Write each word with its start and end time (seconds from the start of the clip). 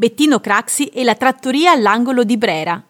Bettino 0.00 0.40
Craxi 0.40 0.86
e 0.86 1.04
la 1.04 1.14
trattoria 1.14 1.72
all'angolo 1.72 2.24
di 2.24 2.38
Brera. 2.38 2.82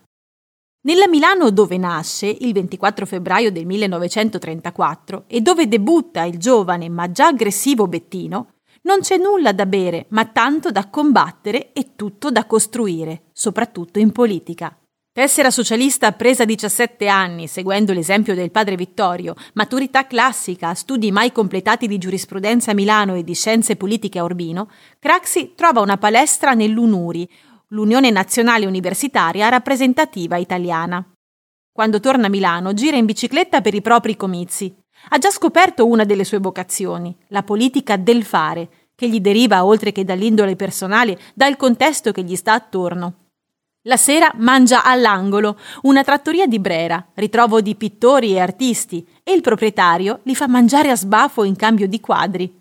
Nella 0.83 1.09
Milano 1.09 1.51
dove 1.51 1.77
nasce, 1.77 2.29
il 2.29 2.53
24 2.53 3.05
febbraio 3.05 3.51
del 3.51 3.67
1934, 3.67 5.25
e 5.27 5.41
dove 5.41 5.67
debutta 5.67 6.23
il 6.23 6.39
giovane 6.39 6.89
ma 6.89 7.11
già 7.11 7.27
aggressivo 7.27 7.89
Bettino, 7.89 8.53
non 8.83 9.01
c'è 9.01 9.17
nulla 9.17 9.51
da 9.51 9.67
bere, 9.67 10.07
ma 10.11 10.25
tanto 10.27 10.71
da 10.71 10.89
combattere 10.89 11.73
e 11.73 11.97
tutto 11.97 12.31
da 12.31 12.47
costruire, 12.47 13.25
soprattutto 13.33 13.99
in 13.99 14.13
politica. 14.13 14.80
Tessera 15.13 15.51
socialista 15.51 16.13
presa 16.13 16.45
a 16.45 16.47
17 16.47 17.09
anni, 17.09 17.49
seguendo 17.49 17.93
l'esempio 17.93 18.37
del 18.37 18.53
padre 18.53 18.77
Vittorio, 18.77 19.35
maturità 19.55 20.07
classica, 20.07 20.73
studi 20.75 21.11
mai 21.11 21.33
completati 21.33 21.89
di 21.89 21.99
giurisprudenza 21.99 22.71
a 22.71 22.75
Milano 22.75 23.17
e 23.17 23.25
di 23.25 23.35
scienze 23.35 23.75
politiche 23.75 24.21
a 24.21 24.23
Urbino, 24.23 24.71
Craxi 25.01 25.55
trova 25.57 25.81
una 25.81 25.97
palestra 25.97 26.53
nell'UNURI, 26.53 27.29
l'Unione 27.71 28.11
Nazionale 28.11 28.67
Universitaria 28.67 29.49
Rappresentativa 29.49 30.37
Italiana. 30.37 31.05
Quando 31.73 31.99
torna 31.99 32.27
a 32.27 32.31
Milano 32.31 32.73
gira 32.73 32.97
in 32.97 33.07
bicicletta 33.07 33.61
per 33.63 33.75
i 33.75 33.83
propri 33.83 34.15
comizi. 34.15 34.73
Ha 35.09 35.19
già 35.19 35.31
scoperto 35.31 35.89
una 35.89 36.05
delle 36.05 36.25
sue 36.25 36.39
vocazioni, 36.39 37.17
la 37.31 37.43
politica 37.43 37.97
del 37.97 38.23
fare, 38.23 38.91
che 38.95 39.09
gli 39.09 39.19
deriva, 39.19 39.65
oltre 39.65 39.91
che 39.91 40.05
dall'indole 40.05 40.55
personale, 40.55 41.19
dal 41.35 41.57
contesto 41.57 42.13
che 42.13 42.23
gli 42.23 42.37
sta 42.37 42.53
attorno. 42.53 43.20
La 43.85 43.97
sera 43.97 44.31
mangia 44.37 44.85
all'angolo, 44.85 45.59
una 45.83 46.05
trattoria 46.05 46.47
di 46.47 46.59
Brera, 46.59 47.03
ritrovo 47.15 47.63
di 47.63 47.77
pittori 47.77 48.33
e 48.33 48.39
artisti, 48.39 49.07
e 49.25 49.33
il 49.33 49.41
proprietario 49.41 50.21
li 50.25 50.35
fa 50.35 50.47
mangiare 50.47 50.91
a 50.91 50.97
sbafo 50.97 51.45
in 51.45 51.57
cambio 51.57 51.89
di 51.89 51.99
quadri. 51.99 52.61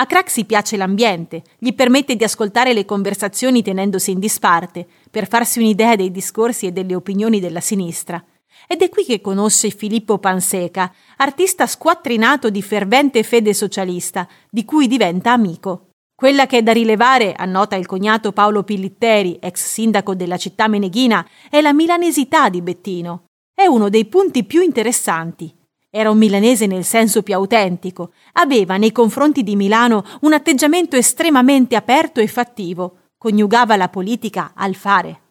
A 0.00 0.06
Craxi 0.06 0.46
piace 0.46 0.76
l'ambiente, 0.76 1.44
gli 1.58 1.72
permette 1.74 2.16
di 2.16 2.24
ascoltare 2.24 2.72
le 2.72 2.84
conversazioni 2.84 3.62
tenendosi 3.62 4.10
in 4.10 4.18
disparte, 4.18 4.84
per 5.08 5.28
farsi 5.28 5.60
un'idea 5.60 5.94
dei 5.94 6.10
discorsi 6.10 6.66
e 6.66 6.72
delle 6.72 6.96
opinioni 6.96 7.38
della 7.38 7.60
sinistra. 7.60 8.20
Ed 8.66 8.82
è 8.82 8.88
qui 8.88 9.04
che 9.04 9.20
conosce 9.20 9.70
Filippo 9.70 10.18
Panseca, 10.18 10.92
artista 11.18 11.68
squattrinato 11.68 12.50
di 12.50 12.62
fervente 12.62 13.22
fede 13.22 13.54
socialista, 13.54 14.26
di 14.50 14.64
cui 14.64 14.88
diventa 14.88 15.30
amico. 15.30 15.87
Quella 16.20 16.46
che 16.46 16.58
è 16.58 16.62
da 16.64 16.72
rilevare, 16.72 17.32
annota 17.32 17.76
il 17.76 17.86
cognato 17.86 18.32
Paolo 18.32 18.64
Pillitteri, 18.64 19.38
ex 19.40 19.64
sindaco 19.68 20.16
della 20.16 20.36
città 20.36 20.66
meneghina, 20.66 21.24
è 21.48 21.60
la 21.60 21.72
milanesità 21.72 22.48
di 22.48 22.60
Bettino. 22.60 23.26
È 23.54 23.66
uno 23.66 23.88
dei 23.88 24.04
punti 24.06 24.42
più 24.42 24.60
interessanti. 24.60 25.54
Era 25.88 26.10
un 26.10 26.18
milanese 26.18 26.66
nel 26.66 26.82
senso 26.82 27.22
più 27.22 27.34
autentico, 27.34 28.10
aveva 28.32 28.76
nei 28.78 28.90
confronti 28.90 29.44
di 29.44 29.54
Milano 29.54 30.04
un 30.22 30.32
atteggiamento 30.32 30.96
estremamente 30.96 31.76
aperto 31.76 32.18
e 32.18 32.26
fattivo, 32.26 33.10
coniugava 33.16 33.76
la 33.76 33.88
politica 33.88 34.54
al 34.56 34.74
fare. 34.74 35.27